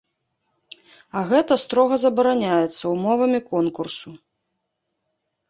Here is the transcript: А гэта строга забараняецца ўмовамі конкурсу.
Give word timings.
А 1.19 1.21
гэта 1.31 1.57
строга 1.63 1.95
забараняецца 2.05 2.83
ўмовамі 2.95 3.39
конкурсу. 3.53 4.09